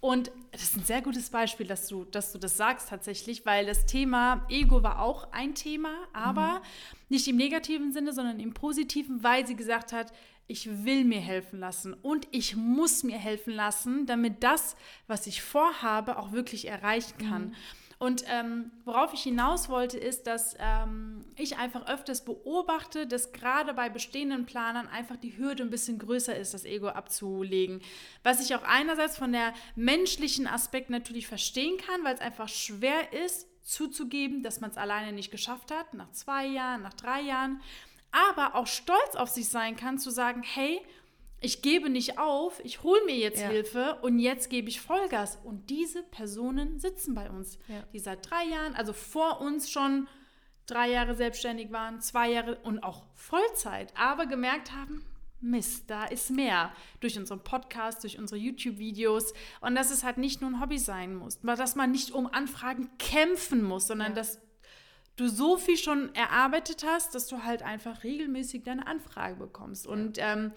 und 0.00 0.30
das 0.52 0.62
ist 0.62 0.76
ein 0.76 0.84
sehr 0.84 1.02
gutes 1.02 1.28
Beispiel, 1.28 1.66
dass 1.66 1.88
du, 1.88 2.04
dass 2.04 2.32
du 2.32 2.38
das 2.38 2.56
sagst 2.56 2.88
tatsächlich, 2.88 3.44
weil 3.44 3.66
das 3.66 3.84
Thema 3.84 4.46
Ego 4.48 4.82
war 4.82 5.02
auch 5.02 5.30
ein 5.32 5.54
Thema, 5.54 5.94
aber 6.14 6.60
mhm. 6.60 6.64
nicht 7.10 7.28
im 7.28 7.36
negativen 7.36 7.92
Sinne, 7.92 8.14
sondern 8.14 8.40
im 8.40 8.54
positiven, 8.54 9.22
weil 9.22 9.46
sie 9.46 9.56
gesagt 9.56 9.92
hat, 9.92 10.10
ich 10.46 10.84
will 10.84 11.04
mir 11.04 11.20
helfen 11.20 11.58
lassen 11.58 11.94
und 11.94 12.28
ich 12.30 12.56
muss 12.56 13.02
mir 13.02 13.18
helfen 13.18 13.52
lassen, 13.52 14.06
damit 14.06 14.42
das, 14.42 14.76
was 15.06 15.26
ich 15.26 15.42
vorhabe, 15.42 16.18
auch 16.18 16.32
wirklich 16.32 16.68
erreichen 16.68 17.18
kann. 17.18 17.48
Mhm. 17.48 17.54
Und 17.98 18.24
ähm, 18.28 18.70
worauf 18.84 19.14
ich 19.14 19.22
hinaus 19.22 19.70
wollte, 19.70 19.96
ist, 19.96 20.26
dass 20.26 20.54
ähm, 20.58 21.24
ich 21.36 21.56
einfach 21.56 21.86
öfters 21.86 22.26
beobachte, 22.26 23.06
dass 23.06 23.32
gerade 23.32 23.72
bei 23.72 23.88
bestehenden 23.88 24.44
Planern 24.44 24.86
einfach 24.86 25.16
die 25.16 25.38
Hürde 25.38 25.62
ein 25.62 25.70
bisschen 25.70 25.98
größer 25.98 26.36
ist, 26.36 26.52
das 26.52 26.66
Ego 26.66 26.88
abzulegen. 26.88 27.80
Was 28.22 28.44
ich 28.44 28.54
auch 28.54 28.64
einerseits 28.64 29.16
von 29.16 29.32
der 29.32 29.54
menschlichen 29.76 30.46
Aspekt 30.46 30.90
natürlich 30.90 31.26
verstehen 31.26 31.78
kann, 31.78 32.04
weil 32.04 32.14
es 32.14 32.20
einfach 32.20 32.50
schwer 32.50 33.14
ist, 33.14 33.46
zuzugeben, 33.62 34.42
dass 34.42 34.60
man 34.60 34.70
es 34.70 34.76
alleine 34.76 35.12
nicht 35.12 35.30
geschafft 35.30 35.70
hat, 35.70 35.94
nach 35.94 36.12
zwei 36.12 36.46
Jahren, 36.46 36.82
nach 36.82 36.94
drei 36.94 37.22
Jahren 37.22 37.60
aber 38.12 38.54
auch 38.54 38.66
stolz 38.66 39.14
auf 39.16 39.28
sich 39.28 39.48
sein 39.48 39.76
kann, 39.76 39.98
zu 39.98 40.10
sagen, 40.10 40.42
hey, 40.42 40.80
ich 41.40 41.62
gebe 41.62 41.90
nicht 41.90 42.18
auf, 42.18 42.60
ich 42.64 42.82
hole 42.82 43.04
mir 43.04 43.16
jetzt 43.16 43.40
ja. 43.40 43.48
Hilfe 43.48 43.98
und 44.02 44.18
jetzt 44.18 44.48
gebe 44.48 44.68
ich 44.68 44.80
Vollgas. 44.80 45.38
Und 45.44 45.68
diese 45.70 46.02
Personen 46.02 46.78
sitzen 46.78 47.14
bei 47.14 47.30
uns, 47.30 47.58
ja. 47.68 47.82
die 47.92 47.98
seit 47.98 48.30
drei 48.30 48.44
Jahren, 48.44 48.74
also 48.74 48.92
vor 48.92 49.40
uns 49.40 49.70
schon 49.70 50.08
drei 50.66 50.90
Jahre 50.90 51.14
selbstständig 51.14 51.70
waren, 51.70 52.00
zwei 52.00 52.30
Jahre 52.30 52.56
und 52.62 52.80
auch 52.82 53.04
Vollzeit, 53.14 53.92
aber 53.96 54.26
gemerkt 54.26 54.72
haben, 54.72 55.04
Mist, 55.40 55.90
da 55.90 56.06
ist 56.06 56.30
mehr. 56.30 56.72
Durch 57.00 57.18
unseren 57.18 57.40
Podcast, 57.40 58.02
durch 58.02 58.18
unsere 58.18 58.40
YouTube-Videos. 58.40 59.34
Und 59.60 59.74
dass 59.74 59.90
es 59.90 60.02
halt 60.02 60.16
nicht 60.16 60.40
nur 60.40 60.50
ein 60.50 60.60
Hobby 60.60 60.78
sein 60.78 61.14
muss. 61.14 61.38
Dass 61.42 61.76
man 61.76 61.92
nicht 61.92 62.12
um 62.12 62.26
Anfragen 62.26 62.88
kämpfen 62.98 63.62
muss, 63.62 63.86
sondern 63.86 64.12
ja. 64.12 64.16
dass 64.16 64.40
du 65.16 65.28
so 65.28 65.56
viel 65.56 65.76
schon 65.76 66.14
erarbeitet 66.14 66.84
hast, 66.86 67.14
dass 67.14 67.26
du 67.26 67.42
halt 67.42 67.62
einfach 67.62 68.04
regelmäßig 68.04 68.62
deine 68.62 68.86
Anfrage 68.86 69.36
bekommst. 69.36 69.86
Und 69.86 70.18
ähm, 70.18 70.52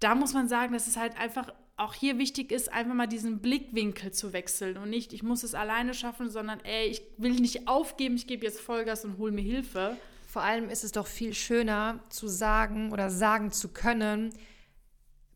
da 0.00 0.14
muss 0.14 0.32
man 0.32 0.48
sagen, 0.48 0.72
dass 0.72 0.86
es 0.86 0.96
halt 0.96 1.18
einfach 1.18 1.52
auch 1.76 1.94
hier 1.94 2.18
wichtig 2.18 2.52
ist, 2.52 2.72
einfach 2.72 2.94
mal 2.94 3.06
diesen 3.06 3.40
Blickwinkel 3.40 4.12
zu 4.12 4.32
wechseln 4.32 4.76
und 4.76 4.90
nicht, 4.90 5.12
ich 5.12 5.22
muss 5.22 5.42
es 5.42 5.54
alleine 5.54 5.92
schaffen, 5.92 6.30
sondern 6.30 6.60
ey, 6.60 6.86
ich 6.86 7.02
will 7.18 7.32
nicht 7.32 7.66
aufgeben, 7.66 8.14
ich 8.14 8.26
gebe 8.26 8.44
jetzt 8.44 8.60
Vollgas 8.60 9.04
und 9.04 9.18
hole 9.18 9.32
mir 9.32 9.42
Hilfe. 9.42 9.96
Vor 10.28 10.42
allem 10.42 10.68
ist 10.68 10.84
es 10.84 10.92
doch 10.92 11.06
viel 11.06 11.34
schöner 11.34 12.00
zu 12.10 12.28
sagen 12.28 12.92
oder 12.92 13.10
sagen 13.10 13.50
zu 13.50 13.68
können, 13.68 14.32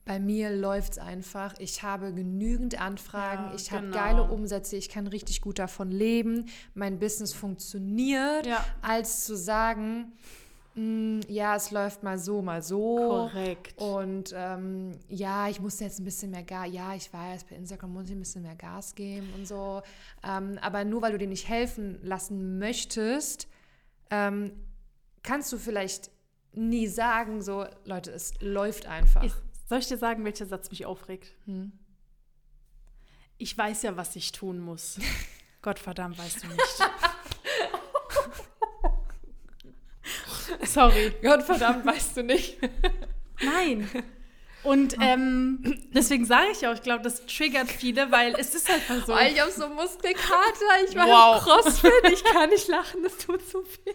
bei 0.08 0.18
mir 0.18 0.48
läuft 0.50 0.92
es 0.92 0.98
einfach. 0.98 1.54
Ich 1.58 1.82
habe 1.82 2.14
genügend 2.14 2.80
Anfragen, 2.80 3.50
ja, 3.50 3.54
ich 3.54 3.70
habe 3.72 3.88
genau. 3.88 3.96
geile 3.96 4.22
Umsätze, 4.22 4.76
ich 4.76 4.88
kann 4.88 5.06
richtig 5.06 5.42
gut 5.42 5.58
davon 5.58 5.90
leben, 5.90 6.46
mein 6.72 6.98
Business 6.98 7.34
funktioniert, 7.34 8.46
ja. 8.46 8.64
als 8.80 9.26
zu 9.26 9.36
sagen, 9.36 10.14
mh, 10.76 10.80
hm, 10.80 11.20
ja, 11.28 11.54
es 11.56 11.72
läuft 11.72 12.04
mal 12.04 12.18
so, 12.18 12.40
mal 12.40 12.62
so. 12.62 12.96
Korrekt. 12.96 13.76
Und 13.76 14.32
ähm, 14.34 14.92
ja, 15.10 15.46
ich 15.50 15.60
muss 15.60 15.78
jetzt 15.78 16.00
ein 16.00 16.06
bisschen 16.06 16.30
mehr 16.30 16.42
Gas, 16.42 16.68
ja, 16.72 16.94
ich 16.94 17.12
weiß, 17.12 17.44
bei 17.44 17.56
Instagram 17.56 17.92
muss 17.92 18.06
ich 18.06 18.12
ein 18.12 18.20
bisschen 18.20 18.42
mehr 18.42 18.56
Gas 18.56 18.94
geben 18.94 19.28
und 19.36 19.46
so. 19.46 19.82
Ähm, 20.26 20.58
aber 20.62 20.86
nur 20.86 21.02
weil 21.02 21.12
du 21.12 21.18
dir 21.18 21.28
nicht 21.28 21.50
helfen 21.50 21.98
lassen 22.02 22.58
möchtest, 22.58 23.46
ähm, 24.08 24.52
kannst 25.22 25.52
du 25.52 25.58
vielleicht 25.58 26.10
nie 26.54 26.86
sagen, 26.86 27.42
so, 27.42 27.66
Leute, 27.84 28.10
es 28.10 28.32
läuft 28.40 28.86
einfach. 28.86 29.22
Ich 29.22 29.34
soll 29.68 29.78
ich 29.78 29.86
dir 29.86 29.98
sagen, 29.98 30.24
welcher 30.24 30.46
Satz 30.46 30.70
mich 30.70 30.86
aufregt? 30.86 31.34
Hm. 31.44 31.72
Ich 33.36 33.56
weiß 33.56 33.82
ja, 33.82 33.96
was 33.96 34.16
ich 34.16 34.32
tun 34.32 34.58
muss. 34.58 34.98
Gottverdammt, 35.62 36.18
weißt 36.18 36.44
du 36.44 36.48
nicht. 36.48 36.78
Sorry. 40.66 41.12
Gottverdammt, 41.22 41.84
weißt 41.84 42.16
du 42.16 42.22
nicht. 42.22 42.56
Nein. 43.42 43.88
Und 44.62 44.96
ähm, 45.00 45.78
deswegen 45.92 46.24
sage 46.24 46.48
ich 46.52 46.66
auch, 46.66 46.74
ich 46.74 46.82
glaube, 46.82 47.02
das 47.02 47.26
triggert 47.26 47.68
viele, 47.68 48.10
weil 48.10 48.34
es 48.38 48.54
ist 48.54 48.70
einfach 48.70 49.04
so. 49.06 49.14
Oh, 49.14 49.18
ich 49.18 49.40
habe 49.40 49.52
so 49.52 49.68
Muskelkater, 49.68 50.84
ich 50.88 50.96
war 50.96 51.06
wow. 51.06 51.36
im 51.36 51.44
Crossfit, 51.44 51.92
ich 52.12 52.24
kann 52.24 52.50
nicht 52.50 52.68
lachen, 52.68 53.02
das 53.02 53.18
tut 53.18 53.46
so 53.46 53.62
viel. 53.62 53.94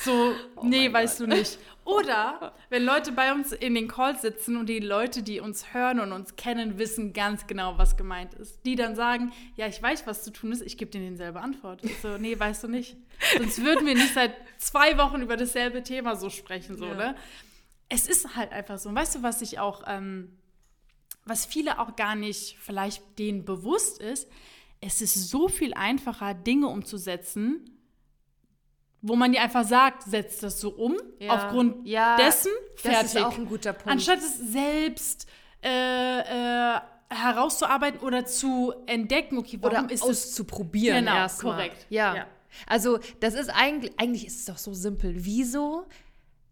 So, 0.00 0.32
Oh 0.54 0.64
nee, 0.64 0.92
weißt 0.92 1.20
du 1.20 1.26
nicht. 1.26 1.58
Oder 1.84 2.54
wenn 2.70 2.84
Leute 2.84 3.10
bei 3.12 3.32
uns 3.32 3.50
in 3.52 3.74
den 3.74 3.88
Calls 3.88 4.22
sitzen 4.22 4.56
und 4.56 4.66
die 4.68 4.78
Leute, 4.78 5.22
die 5.24 5.40
uns 5.40 5.72
hören 5.74 5.98
und 5.98 6.12
uns 6.12 6.36
kennen, 6.36 6.78
wissen 6.78 7.12
ganz 7.12 7.46
genau, 7.48 7.78
was 7.78 7.96
gemeint 7.96 8.34
ist. 8.34 8.64
Die 8.64 8.76
dann 8.76 8.94
sagen, 8.94 9.32
ja, 9.56 9.66
ich 9.66 9.82
weiß, 9.82 10.06
was 10.06 10.22
zu 10.22 10.30
tun 10.30 10.52
ist, 10.52 10.62
ich 10.62 10.76
gebe 10.78 10.90
denen 10.90 11.10
dieselbe 11.10 11.40
Antwort. 11.40 11.82
Ich 11.84 11.98
so, 11.98 12.16
nee, 12.16 12.38
weißt 12.38 12.62
du 12.64 12.68
nicht. 12.68 12.96
Sonst 13.38 13.62
würden 13.64 13.86
wir 13.86 13.94
nicht 13.94 14.14
seit 14.14 14.34
zwei 14.58 14.96
Wochen 14.98 15.20
über 15.22 15.36
dasselbe 15.36 15.82
Thema 15.82 16.14
so 16.14 16.30
sprechen, 16.30 16.76
so, 16.76 16.86
Ja. 16.86 16.94
ne? 16.94 17.16
Es 17.88 18.06
ist 18.06 18.36
halt 18.36 18.52
einfach 18.52 18.78
so. 18.78 18.90
Und 18.90 18.94
weißt 18.94 19.16
du, 19.16 19.22
was 19.22 19.40
ich 19.42 19.58
auch, 19.58 19.82
ähm, 19.86 20.36
was 21.24 21.44
viele 21.46 21.80
auch 21.80 21.96
gar 21.96 22.14
nicht 22.14 22.56
vielleicht 22.60 23.18
denen 23.18 23.44
bewusst 23.44 24.00
ist, 24.00 24.28
es 24.80 25.00
ist 25.00 25.30
so 25.30 25.48
viel 25.48 25.74
einfacher, 25.74 26.34
Dinge 26.34 26.68
umzusetzen, 26.68 27.77
wo 29.02 29.14
man 29.16 29.32
dir 29.32 29.42
einfach 29.42 29.64
sagt, 29.64 30.02
setz 30.04 30.38
das 30.38 30.60
so 30.60 30.70
um, 30.70 30.96
Ja. 31.18 31.34
aufgrund 31.34 31.86
Ja, 31.86 32.16
dessen, 32.16 32.50
fertig. 32.74 33.00
Das 33.02 33.14
ist 33.14 33.22
auch 33.24 33.38
ein 33.38 33.46
guter 33.46 33.72
Punkt. 33.72 33.88
Anstatt 33.90 34.18
es 34.18 34.38
selbst 34.38 35.26
äh, 35.64 36.18
äh, 36.20 36.80
herauszuarbeiten 37.10 38.00
oder 38.00 38.24
zu 38.26 38.72
entdecken, 38.86 39.38
okay, 39.38 39.58
warum 39.60 39.84
oder 39.84 39.92
ist 39.94 40.02
es 40.04 40.08
auszuprobieren 40.08 41.04
Genau, 41.04 41.16
erstmal. 41.16 41.54
korrekt. 41.54 41.86
Ja. 41.90 42.14
Ja. 42.16 42.26
Also 42.66 42.98
das 43.20 43.34
ist 43.34 43.50
eigentlich, 43.50 43.92
eigentlich 43.98 44.26
ist 44.26 44.40
es 44.40 44.44
doch 44.46 44.58
so 44.58 44.72
simpel. 44.74 45.14
Wieso 45.16 45.86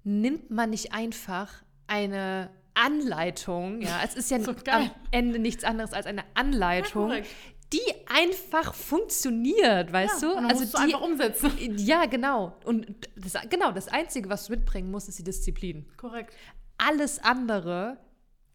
nimmt 0.05 0.51
man 0.51 0.71
nicht 0.71 0.93
einfach 0.93 1.53
eine 1.89 2.51
Anleitung, 2.75 3.81
ja, 3.81 4.01
es 4.05 4.15
ist 4.15 4.31
ja 4.31 4.39
So 4.41 4.55
am. 4.71 4.91
Ende 5.11 5.39
nichts 5.39 5.65
anderes 5.65 5.93
als 5.93 6.07
eine 6.07 6.25
Anleitung, 6.35 7.09
korrekt. 7.09 7.29
Die 7.73 7.81
einfach 8.07 8.75
funktioniert, 8.75 9.93
weißt 9.93 10.23
Ja, 10.23 10.29
du? 10.29 10.37
und 10.37 10.45
dann 10.49 10.57
musst 10.59 10.75
du 10.75 10.79
einfach 10.79 11.01
umsetzen. 11.01 11.51
ja, 11.79 12.07
genau. 12.07 12.57
Und 12.65 12.87
das, 13.17 13.35
genau, 13.51 13.73
das 13.73 13.89
Einzige, 13.89 14.29
was 14.29 14.47
du 14.47 14.53
mitbringen 14.53 14.91
musst, 14.91 15.09
ist 15.09 15.19
die 15.19 15.25
Disziplin. 15.25 15.87
Korrekt. 15.97 16.35
Alles 16.79 17.19
andere, 17.19 17.99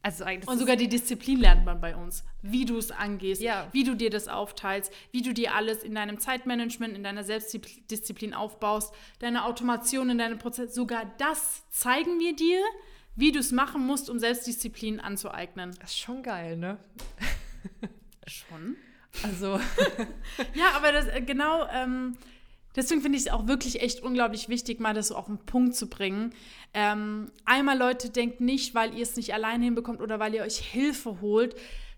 also 0.02 0.24
eigentlich. 0.24 0.48
Und 0.50 0.58
sogar 0.60 0.76
die 0.78 0.88
Disziplin 0.88 1.40
lernt 1.40 1.66
man 1.66 1.82
bei 1.82 1.96
uns. 1.96 2.24
Wie 2.42 2.66
du 2.66 2.78
es 2.78 2.90
angehst, 2.92 3.42
Ja. 3.42 3.68
wie 3.72 3.84
du 3.84 3.96
dir 3.96 4.10
das 4.10 4.28
aufteilst, 4.28 4.92
wie 5.12 5.22
du 5.22 5.34
dir 5.34 5.54
alles 5.56 5.84
in 5.84 5.94
deinem 5.94 6.18
Zeitmanagement, 6.20 6.96
in 6.96 7.04
deiner 7.04 7.24
Selbstdisziplin 7.24 8.34
aufbaust, 8.34 8.94
deine 9.20 9.46
Automation 9.46 10.10
in 10.10 10.18
deinem 10.18 10.40
Prozess. 10.40 10.74
Sogar 10.74 11.06
das 11.18 11.68
zeigen 11.70 12.20
wir 12.20 12.36
dir, 12.36 12.62
wie 13.16 13.32
du 13.32 13.40
es 13.40 13.52
machen 13.52 13.86
musst, 13.86 14.10
um 14.10 14.18
Selbstdisziplin 14.20 15.00
anzueignen. 15.02 15.72
das 15.82 15.92
ist 15.92 16.00
schon 16.00 16.24
geil, 16.24 16.56
ne? 16.58 16.78
Schon. 18.28 18.78
Also. 19.24 19.60
Ja, 20.54 20.72
aber 20.76 20.92
das 20.92 21.08
äh, 21.08 21.22
genau, 21.22 21.68
ähm, 21.74 22.18
deswegen 22.76 23.02
finde 23.02 23.18
ich 23.18 23.26
es 23.26 23.32
auch 23.32 23.48
wirklich 23.48 23.82
echt 23.82 24.02
unglaublich 24.02 24.50
wichtig, 24.50 24.80
mal 24.80 24.94
das 24.94 25.10
so 25.10 25.16
auf 25.16 25.26
den 25.26 25.38
Punkt 25.38 25.76
zu 25.76 25.88
bringen. 25.90 26.34
Ähm, 26.74 27.32
einmal, 27.46 27.78
Leute, 27.78 28.10
denkt 28.10 28.40
nicht, 28.42 28.74
weil 28.74 28.94
ihr 28.96 29.04
es 29.04 29.16
nicht 29.18 29.34
alleine 29.34 29.66
hinbekommt 29.66 30.02
oder 30.02 30.20
weil 30.20 30.34
ihr 30.34 30.44
euch 30.44 30.58
Hilfe 30.58 31.20
holt, 31.22 31.56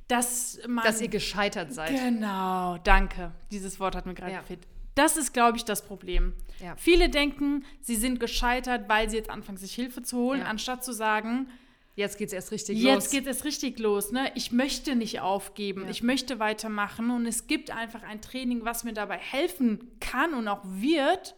dass 0.08 0.60
man. 0.68 0.84
dass 0.84 1.00
ihr 1.02 1.08
gescheitert 1.08 1.74
seid. 1.74 1.92
Genau, 1.92 2.78
danke. 2.84 3.32
Dieses 3.52 3.80
Wort 3.80 3.96
hat 3.96 4.06
mir 4.06 4.16
gerade 4.16 4.32
Ja. 4.34 4.40
gefehlt. 4.42 4.62
Das 4.96 5.18
ist, 5.18 5.34
glaube 5.34 5.58
ich, 5.58 5.66
das 5.66 5.84
Problem. 5.86 6.34
Ja. 6.60 6.76
Viele 6.76 7.10
denken, 7.10 7.64
sie 7.82 7.96
sind 7.96 8.20
gescheitert, 8.20 8.88
weil 8.90 9.10
sie 9.10 9.18
jetzt 9.18 9.30
anfangen, 9.30 9.58
sich 9.58 9.74
Hilfe 9.74 10.04
zu 10.04 10.18
holen, 10.18 10.42
Ja. 10.42 10.48
anstatt 10.48 10.84
zu 10.84 10.92
sagen, 10.94 11.48
Jetzt 11.96 12.18
geht's 12.18 12.34
erst 12.34 12.52
richtig 12.52 12.80
Jetzt 12.80 12.96
los. 12.96 13.10
geht 13.12 13.28
es 13.28 13.46
richtig 13.46 13.78
los. 13.80 14.12
Ne? 14.12 14.32
Ich 14.36 14.52
möchte 14.52 14.96
nicht 14.96 15.22
aufgeben. 15.22 15.84
Ja. 15.84 15.90
Ich 15.90 16.02
möchte 16.02 16.40
weitermachen. 16.40 17.12
Und 17.12 17.28
es 17.28 17.46
gibt 17.46 17.70
einfach 17.70 18.02
ein 18.04 18.20
Training, 18.22 18.66
was 18.66 18.84
mir 18.84 18.94
dabei 18.94 19.18
helfen 19.18 19.92
kann 20.00 20.34
und 20.34 20.48
auch 20.48 20.62
wird. 20.64 21.36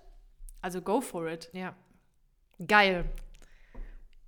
Also 0.61 0.81
go 0.81 1.01
for 1.01 1.27
it. 1.27 1.49
Ja. 1.53 1.75
Geil. 2.65 3.05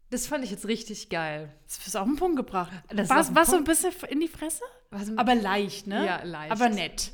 Das 0.10 0.28
fand 0.28 0.44
ich 0.44 0.52
jetzt 0.52 0.68
richtig 0.68 1.10
geil. 1.10 1.54
Das 1.66 1.86
ist 1.86 1.96
auf 1.96 2.06
den 2.06 2.16
Punkt 2.16 2.38
gebracht. 2.38 2.72
Das 2.90 3.10
ist 3.10 3.36
War 3.36 3.46
so 3.46 3.58
ein 3.58 3.64
bisschen 3.64 3.94
in 4.10 4.20
die 4.20 4.28
Fresse? 4.28 4.64
Aber 5.18 5.36
leicht, 5.36 5.88
ne? 5.88 6.06
Ja, 6.06 6.24
leicht. 6.24 6.52
Aber 6.52 6.70
nett. 6.70 7.12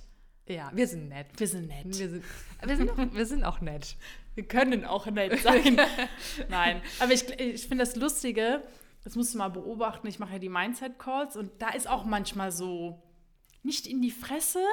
ja, 0.48 0.72
wir 0.74 0.88
sind 0.88 1.10
nett. 1.10 1.28
Wir 1.38 1.48
sind 1.48 1.68
nett. 1.68 1.86
Wir 1.86 2.10
sind, 2.10 2.24
wir 2.64 2.78
sind, 2.78 2.90
auch, 2.90 2.98
wir 3.14 3.26
sind 3.26 3.44
auch 3.44 3.62
nett. 3.62 3.96
Wir 4.36 4.48
können 4.48 4.86
auch 4.86 5.06
nett 5.08 5.40
sein. 5.42 5.80
Nein. 6.50 6.82
Aber 7.00 7.14
ich, 7.14 7.28
ich 7.40 7.68
finde 7.68 7.84
das 7.84 7.96
Lustige, 7.96 8.62
das 9.04 9.16
musst 9.16 9.34
du 9.34 9.38
mal 9.38 9.50
beobachten. 9.50 10.08
Ich 10.08 10.20
mache 10.20 10.34
ja 10.34 10.40
die 10.40 10.50
Mindset-Calls 10.50 11.36
und 11.36 11.52
da 11.62 11.70
ist 11.70 11.88
auch 11.90 12.06
manchmal 12.06 12.52
so 12.52 13.02
nicht 13.64 13.88
in 13.88 14.02
die 14.02 14.12
Fresse, 14.12 14.64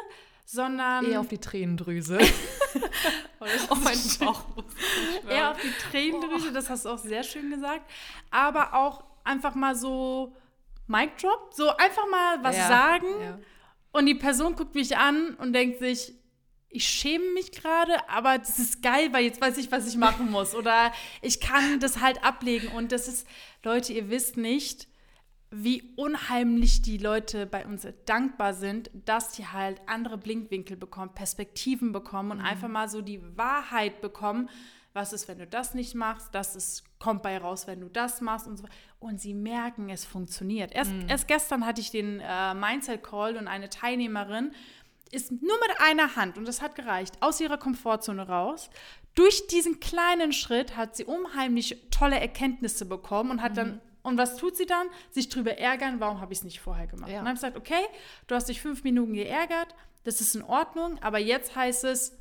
sondern 0.45 1.05
Eher 1.05 1.21
auf 1.21 1.29
die 1.29 1.39
Tränendrüse. 1.39 2.19
Oh, 3.43 3.47
auf 3.73 3.83
meinen 3.83 4.01
Bauch. 4.21 4.45
eher 5.27 5.53
auf 5.53 5.57
die 5.63 5.73
Tränendrüse, 5.91 6.53
das 6.53 6.69
hast 6.69 6.85
du 6.85 6.91
auch 6.91 6.99
sehr 6.99 7.23
schön 7.23 7.49
gesagt. 7.51 7.91
Aber 8.31 8.75
auch 8.75 9.03
einfach 9.25 9.55
mal 9.55 9.75
so 9.75 10.37
Mic 10.87 11.13
Drop, 11.21 11.49
so 11.55 11.69
einfach 11.77 12.07
mal 12.11 12.45
was 12.45 12.57
Ja, 12.59 12.69
sagen 12.69 13.07
ja. 13.23 13.39
und 13.93 14.05
die 14.05 14.15
Person 14.15 14.55
guckt 14.57 14.75
mich 14.75 14.97
an 14.99 15.35
und 15.37 15.55
denkt 15.55 15.79
sich, 15.79 16.13
ich 16.71 16.85
schäme 16.85 17.33
mich 17.35 17.51
gerade, 17.53 18.09
aber 18.09 18.39
das 18.39 18.59
ist 18.59 18.83
geil, 18.83 19.13
weil 19.13 19.25
jetzt 19.25 19.41
weiß 19.41 19.59
ich, 19.59 19.71
was 19.73 19.89
ich 19.89 19.97
machen 19.97 20.31
muss. 20.31 20.55
Oder 20.55 20.93
ich 21.21 21.41
kann 21.41 21.81
das 21.81 22.01
halt 22.01 22.25
ablegen. 22.25 22.69
Und 22.69 22.93
das 22.93 23.09
ist, 23.09 23.27
Leute, 23.65 23.93
ihr 23.93 24.09
wisst 24.09 24.37
nicht, 24.37 24.89
wie 25.51 25.93
unheimlich 25.97 26.81
die 26.81 26.99
Leute 26.99 27.45
bei 27.45 27.67
uns 27.67 27.87
dankbar 28.07 28.55
sind, 28.55 28.89
dass 29.05 29.33
die 29.33 29.49
halt 29.49 29.81
andere 29.87 30.17
Blinkwinkel 30.17 30.77
bekommen, 30.77 31.13
Perspektiven 31.13 31.91
bekommen 31.91 32.31
und 32.31 32.41
einfach 32.41 32.69
mal 32.69 32.89
so 32.89 33.03
die 33.03 33.21
Wahrheit 33.37 34.01
bekommen. 34.01 34.49
Was 34.93 35.13
ist, 35.13 35.27
wenn 35.27 35.39
du 35.39 35.47
das 35.47 35.75
nicht 35.75 35.95
machst? 35.95 36.35
Das 36.35 36.55
ist, 36.55 36.85
kommt 37.01 37.23
bei 37.23 37.37
raus, 37.39 37.67
wenn 37.67 37.81
du 37.81 37.89
das 37.89 38.21
machst 38.21 38.47
und 38.47 38.59
so. 38.59 38.65
Und 39.01 39.21
sie 39.21 39.35
merken, 39.35 39.89
es 39.89 40.05
funktioniert. 40.05 40.73
Erst, 40.73 40.93
erst 41.09 41.27
gestern 41.27 41.65
hatte 41.67 41.81
ich 41.81 41.91
den 41.91 42.21
äh, 42.21 42.55
Mindset-Call 42.55 43.37
und 43.37 43.49
eine 43.49 43.71
Teilnehmerin 43.71 44.53
ist 45.13 45.33
nur 45.33 45.59
mit 45.61 45.81
einer 45.81 46.17
Hand, 46.17 46.39
und 46.39 46.47
das 46.47 46.63
hat 46.63 46.75
gereicht, 46.75 47.15
aus 47.21 47.41
ihrer 47.41 47.59
Komfortzone 47.59 48.29
raus. 48.29 48.71
Durch 49.15 49.47
diesen 49.49 49.81
kleinen 49.81 50.33
Schritt 50.33 50.77
hat 50.77 50.97
sie 50.97 51.05
unheimlich 51.05 51.89
tolle 51.91 52.21
Erkenntnisse 52.21 52.85
bekommen 52.85 53.31
und 53.31 53.43
hat 53.43 53.57
dann, 53.57 53.81
und 54.03 54.17
was 54.19 54.37
tut 54.37 54.57
sie 54.57 54.67
dann? 54.67 54.87
Sich 55.11 55.29
drüber 55.29 55.59
ärgern, 55.59 56.01
warum 56.01 56.21
habe 56.21 56.33
ich 56.33 56.39
es 56.39 56.45
nicht 56.45 56.61
vorher 56.61 56.87
gemacht? 56.87 57.11
Ja. 57.11 57.19
Und 57.19 57.25
dann 57.27 57.37
habe 57.37 57.37
ich 57.37 57.41
gesagt, 57.41 57.57
okay, 57.57 57.85
du 58.29 58.35
hast 58.35 58.49
dich 58.49 58.61
fünf 58.61 58.85
Minuten 58.85 59.15
geärgert, 59.15 59.75
das 60.05 60.21
ist 60.21 60.35
in 60.35 60.43
Ordnung, 60.43 60.99
aber 61.03 61.19
jetzt 61.19 61.55
heißt 61.57 61.85
es, 61.85 62.17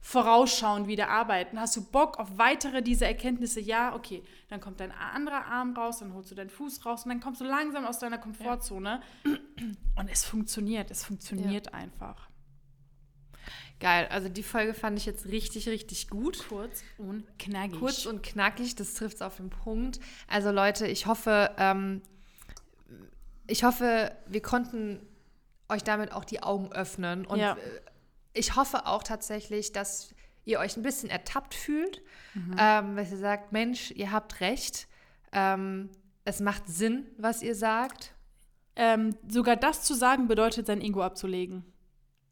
vorausschauend 0.00 0.86
wieder 0.86 1.08
arbeiten. 1.08 1.58
Hast 1.58 1.76
du 1.76 1.84
Bock 1.84 2.18
auf 2.18 2.38
weitere 2.38 2.82
dieser 2.82 3.06
Erkenntnisse? 3.06 3.60
Ja, 3.60 3.94
okay. 3.94 4.22
Dann 4.48 4.60
kommt 4.60 4.80
dein 4.80 4.92
anderer 4.92 5.46
Arm 5.46 5.76
raus, 5.76 5.98
dann 5.98 6.14
holst 6.14 6.30
du 6.30 6.34
deinen 6.34 6.50
Fuß 6.50 6.86
raus 6.86 7.04
und 7.04 7.08
dann 7.10 7.20
kommst 7.20 7.40
du 7.40 7.44
langsam 7.44 7.84
aus 7.84 7.98
deiner 7.98 8.18
Komfortzone. 8.18 9.00
Und 9.24 10.08
es 10.08 10.24
funktioniert. 10.24 10.90
Es 10.90 11.04
funktioniert 11.04 11.74
einfach. 11.74 12.28
Geil. 13.78 14.06
Also 14.10 14.28
die 14.28 14.42
Folge 14.42 14.72
fand 14.74 14.98
ich 14.98 15.04
jetzt 15.06 15.26
richtig, 15.26 15.68
richtig 15.68 16.08
gut. 16.08 16.46
Kurz 16.48 16.82
und 16.98 17.24
knackig. 17.38 17.78
Kurz 17.78 18.06
und 18.06 18.22
knackig, 18.22 18.74
das 18.74 18.94
trifft 18.94 19.16
es 19.16 19.22
auf 19.22 19.36
den 19.36 19.50
Punkt. 19.50 20.00
Also 20.28 20.50
Leute, 20.50 20.86
ich 20.86 21.06
hoffe, 21.06 21.50
ähm, 21.58 22.00
ich 23.46 23.64
hoffe, 23.64 24.12
wir 24.26 24.40
konnten 24.40 25.00
euch 25.68 25.82
damit 25.82 26.12
auch 26.12 26.24
die 26.24 26.42
Augen 26.42 26.72
öffnen. 26.72 27.26
Und 27.26 27.38
Ja. 27.38 27.56
Ich 28.36 28.56
hoffe 28.56 28.86
auch 28.86 29.02
tatsächlich, 29.02 29.72
dass 29.72 30.14
ihr 30.44 30.58
euch 30.60 30.76
ein 30.76 30.82
bisschen 30.82 31.10
ertappt 31.10 31.54
fühlt, 31.54 32.02
Mhm. 32.34 32.56
ähm, 32.58 32.96
dass 32.96 33.10
ihr 33.10 33.16
sagt, 33.18 33.52
Mensch, 33.52 33.90
ihr 33.92 34.12
habt 34.12 34.40
recht. 34.40 34.86
Ähm, 35.32 35.90
es 36.24 36.40
macht 36.40 36.66
Sinn, 36.68 37.06
was 37.18 37.42
ihr 37.42 37.54
sagt. 37.54 38.12
ähm, 38.78 39.16
sogar 39.26 39.56
das 39.56 39.82
zu 39.84 39.94
sagen 39.94 40.28
bedeutet, 40.28 40.66
sein 40.66 40.82
Ego 40.82 41.02
abzulegen. 41.02 41.64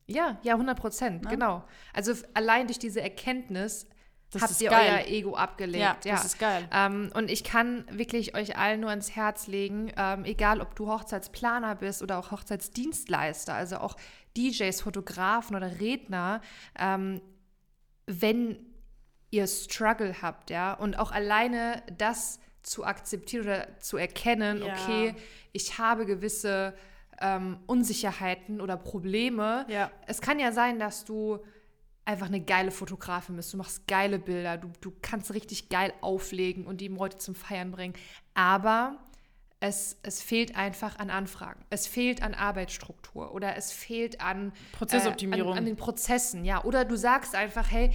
Ja, 0.07 0.39
ja, 0.43 0.53
100 0.59 0.79
Prozent, 0.79 1.25
Ne? 1.25 1.31
genau. 1.31 1.65
Also 1.95 2.13
allein 2.35 2.67
durch 2.67 2.79
diese 2.79 3.01
Erkenntnis 3.01 3.87
Das 4.31 4.43
habt 4.43 4.61
ihr 4.61 4.69
geil. 4.69 4.91
euer 4.93 5.07
Ego 5.07 5.35
abgelegt. 5.37 5.81
Ja, 5.83 5.97
Ja, 6.05 6.17
das 6.17 6.27
ist 6.27 6.39
geil. 6.39 6.69
Ähm, 6.71 7.11
und 7.15 7.31
ich 7.31 7.45
kann 7.45 7.87
wirklich 7.91 8.37
euch 8.37 8.59
allen 8.59 8.81
nur 8.81 8.91
ans 8.91 9.13
Herz 9.17 9.47
legen, 9.47 9.91
ähm, 9.97 10.27
egal 10.27 10.61
ob 10.61 10.77
du 10.77 10.87
Hochzeitsplaner 10.89 11.77
bist 11.77 12.03
oder 12.03 12.19
auch 12.19 12.31
Hochzeitsdienstleister, 12.31 13.55
also 13.55 13.79
auch 13.79 13.97
DJs, 14.37 14.81
Fotografen 14.83 15.57
oder 15.57 15.81
Redner, 15.81 16.41
ähm, 16.79 17.21
wenn 18.07 18.57
ihr 19.31 19.47
Struggle 19.47 20.23
habt, 20.23 20.51
ja, 20.51 20.75
und 20.75 20.99
auch 20.99 21.11
alleine 21.13 21.83
das 21.99 22.39
zu 22.63 22.85
akzeptieren 22.85 23.45
oder 23.47 23.79
zu 23.81 23.97
erkennen, 23.97 24.63
Ja. 24.63 24.73
okay, 24.75 25.15
ich 25.53 25.79
habe 25.79 26.07
gewisse 26.07 26.75
ähm, 27.21 27.59
Unsicherheiten 27.67 28.61
oder 28.61 28.77
Probleme. 28.77 29.67
Ja. 29.69 29.91
Es 30.07 30.21
kann 30.21 30.39
ja 30.39 30.51
sein, 30.53 30.79
dass 30.79 31.05
du 31.05 31.39
einfach 32.05 32.27
eine 32.27 32.41
geile 32.41 32.71
Fotografin 32.71 33.37
bist. 33.37 33.53
Du 33.53 33.57
machst 33.57 33.87
geile 33.87 34.19
Bilder, 34.19 34.59
du, 34.59 34.71
du 34.81 34.93
kannst 35.01 35.33
richtig 35.33 35.69
geil 35.69 35.93
auflegen 36.01 36.67
und 36.67 36.81
die 36.81 36.89
Leute 36.89 37.19
zum 37.19 37.35
Feiern 37.35 37.71
bringen. 37.71 37.95
Aber 38.35 38.99
es, 39.67 39.97
es 40.03 40.23
fehlt 40.23 40.57
einfach 40.57 40.99
an 40.99 41.09
Anfragen. 41.09 41.65
Es 41.71 41.87
fehlt 41.87 42.23
an 42.23 42.35
Arbeitsstruktur 42.35 43.33
oder 43.35 43.57
es 43.57 43.73
fehlt 43.73 44.21
an 44.21 44.53
Prozessoptimierung. 44.73 45.49
Äh, 45.49 45.53
an, 45.53 45.59
an 45.59 45.65
den 45.65 45.77
Prozessen, 45.77 46.45
ja. 46.45 46.63
Oder 46.65 46.85
du 46.85 46.97
sagst 46.97 47.35
einfach, 47.35 47.71
hey, 47.71 47.91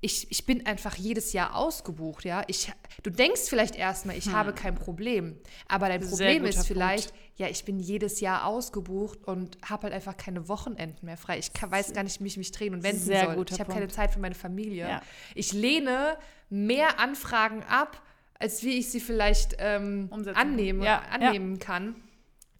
ich, 0.00 0.30
ich 0.30 0.46
bin 0.46 0.64
einfach 0.64 0.94
jedes 0.94 1.34
Jahr 1.34 1.54
ausgebucht, 1.54 2.24
ja. 2.24 2.42
Ich, 2.46 2.72
du 3.02 3.10
denkst 3.10 3.42
vielleicht 3.48 3.76
erstmal, 3.76 4.16
ich 4.16 4.26
hm. 4.26 4.32
habe 4.32 4.54
kein 4.54 4.76
Problem. 4.76 5.38
Aber 5.68 5.88
dein 5.88 6.00
Problem 6.00 6.46
ist 6.46 6.66
vielleicht, 6.66 7.10
Punkt. 7.10 7.24
ja, 7.36 7.48
ich 7.48 7.66
bin 7.66 7.78
jedes 7.78 8.20
Jahr 8.20 8.46
ausgebucht 8.46 9.22
und 9.24 9.58
habe 9.62 9.84
halt 9.84 9.94
einfach 9.94 10.16
keine 10.16 10.48
Wochenenden 10.48 11.04
mehr 11.04 11.18
frei. 11.18 11.38
Ich 11.38 11.52
kann, 11.52 11.70
weiß 11.70 11.92
gar 11.92 12.02
nicht, 12.02 12.18
wie 12.22 12.28
ich 12.28 12.38
mich 12.38 12.50
drehen 12.50 12.72
und 12.72 12.82
wenden 12.82 13.02
Sehr 13.02 13.34
soll. 13.34 13.44
Ich 13.50 13.60
habe 13.60 13.70
keine 13.70 13.88
Zeit 13.88 14.10
für 14.10 14.20
meine 14.20 14.34
Familie. 14.34 14.88
Ja. 14.88 15.02
Ich 15.34 15.52
lehne 15.52 16.16
mehr 16.48 16.98
Anfragen 16.98 17.62
ab, 17.64 18.00
als 18.40 18.64
wie 18.64 18.78
ich 18.78 18.90
sie 18.90 18.98
vielleicht 18.98 19.54
ähm, 19.58 20.10
annehmen, 20.34 20.82
ja. 20.82 21.02
annehmen 21.10 21.60
kann. 21.60 21.94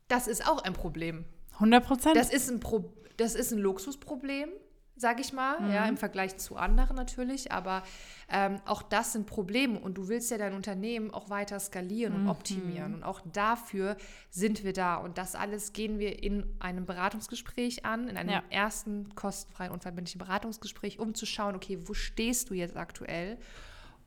Das 0.07 0.29
ist 0.29 0.47
auch 0.49 0.63
ein 0.63 0.75
Problem. 0.75 1.25
100 1.55 1.85
Prozent. 1.85 2.17
Das 2.17 2.31
ist 2.33 2.49
ein, 2.49 2.61
Pro 2.61 2.95
das 3.17 3.35
ist 3.35 3.53
ein 3.53 3.59
Luxusproblem 3.59 4.51
sag 5.01 5.19
ich 5.19 5.33
mal, 5.33 5.61
mhm. 5.61 5.73
ja, 5.73 5.87
im 5.87 5.97
Vergleich 5.97 6.37
zu 6.37 6.57
anderen 6.57 6.95
natürlich, 6.95 7.51
aber 7.51 7.83
ähm, 8.29 8.61
auch 8.67 8.83
das 8.83 9.13
sind 9.13 9.27
Probleme 9.27 9.81
und 9.81 9.95
du 9.95 10.09
willst 10.09 10.31
ja 10.31 10.37
dein 10.37 10.53
Unternehmen 10.53 11.11
auch 11.11 11.31
weiter 11.31 11.59
skalieren 11.59 12.13
mhm. 12.13 12.21
und 12.21 12.31
optimieren 12.31 12.95
und 12.95 13.03
auch 13.03 13.21
dafür 13.33 13.97
sind 14.29 14.63
wir 14.63 14.75
da 14.75 14.97
und 14.97 15.17
das 15.17 15.35
alles 15.35 15.73
gehen 15.73 15.99
wir 15.99 16.23
in 16.23 16.45
einem 16.59 16.85
Beratungsgespräch 16.85 17.87
an, 17.87 18.09
in 18.09 18.19
einem 18.19 18.31
ja. 18.31 18.43
ersten 18.51 19.15
kostenfreien 19.15 19.73
unverbindlichen 19.73 20.19
Beratungsgespräch, 20.19 20.99
um 20.99 21.15
zu 21.15 21.25
schauen, 21.25 21.57
okay, 21.57 21.79
wo 21.87 21.95
stehst 21.95 22.51
du 22.51 22.55
jetzt 22.55 22.77
aktuell 22.77 23.39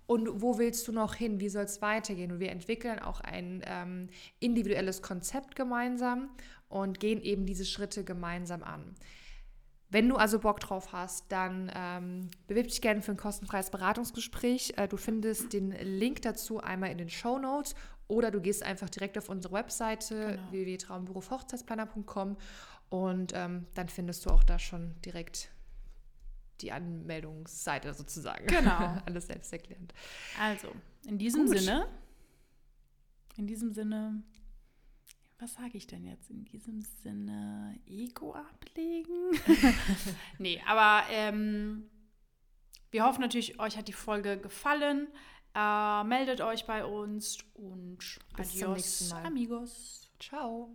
und 0.06 0.42
wo 0.42 0.58
willst 0.58 0.88
du 0.88 0.92
noch 0.92 1.16
hin? 1.16 1.40
Wie 1.40 1.50
soll 1.50 1.64
es 1.64 1.82
weitergehen? 1.82 2.32
Und 2.32 2.40
wir 2.40 2.52
entwickeln 2.52 3.00
auch 3.00 3.22
ein 3.22 3.62
ähm, 3.66 4.10
individuelles 4.40 5.02
Konzept 5.02 5.56
gemeinsam 5.56 6.30
und 6.68 7.00
gehen 7.00 7.22
eben 7.22 7.46
diese 7.46 7.66
Schritte 7.66 8.04
gemeinsam 8.04 8.64
an. 8.64 8.96
Wenn 9.90 10.10
du 10.10 10.16
also 10.16 10.40
Bock 10.40 10.60
drauf 10.60 10.92
hast, 10.92 11.32
dann 11.32 11.72
ähm, 11.76 12.32
bewirb 12.48 12.68
dich 12.68 12.82
gerne 12.82 13.04
für 13.04 13.12
ein 13.12 13.18
kostenfreies 13.18 13.70
Beratungsgespräch. 13.70 14.74
Äh, 14.76 14.88
du 14.88 14.98
findest 14.98 15.54
den 15.54 15.72
Link 15.72 16.24
dazu 16.24 16.60
einmal 16.60 16.90
in 16.90 16.98
den 16.98 17.10
Show 17.10 17.38
Notes 17.38 17.76
oder 18.08 18.32
du 18.32 18.42
gehst 18.42 18.64
einfach 18.64 18.90
direkt 18.90 19.20
auf 19.20 19.30
unsere 19.30 19.54
Webseite 19.54 20.38
genau. 20.38 20.52
www.traumberufhochzeitplaner.com 20.52 22.38
und 22.90 23.34
ähm, 23.36 23.68
dann 23.76 23.88
findest 23.88 24.26
du 24.26 24.32
auch 24.32 24.44
da 24.44 24.58
schon 24.58 25.00
direkt 25.06 25.53
die 26.62 26.72
Anmeldungsseite 26.72 27.94
sozusagen. 27.94 28.48
Genau. 28.48 29.02
Alles 29.06 29.28
selbsterklärend. 29.28 29.94
Also, 30.40 30.70
in 31.06 31.18
diesem 31.18 31.46
Gut. 31.46 31.58
Sinne, 31.58 31.88
in 33.38 33.48
diesem 33.48 33.74
Sinne 33.74 34.24
was 35.44 35.56
sage 35.56 35.78
ich 35.78 35.88
denn 35.88 36.06
jetzt 36.06 36.30
in 36.30 36.46
diesem 36.46 36.82
Sinne? 36.82 37.78
Ego 37.86 38.34
ablegen? 38.34 39.38
nee, 40.40 40.62
aber 40.66 41.04
ähm, 41.10 41.90
wir 42.92 43.04
hoffen 43.04 43.20
natürlich, 43.20 43.60
euch 43.60 43.76
hat 43.78 43.90
die 43.90 43.94
Folge 43.94 44.38
gefallen. 44.38 45.10
Äh, 45.54 46.04
meldet 46.06 46.40
euch 46.40 46.66
bei 46.66 46.86
uns 46.86 47.40
und 47.56 47.98
Bis 48.38 48.64
adios, 48.64 49.12
amigos. 49.12 50.10
Ciao. 50.18 50.74